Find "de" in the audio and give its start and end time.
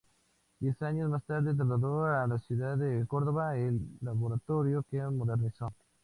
2.75-3.05